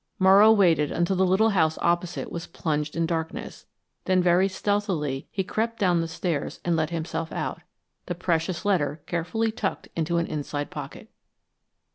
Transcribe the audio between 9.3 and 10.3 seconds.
tucked into an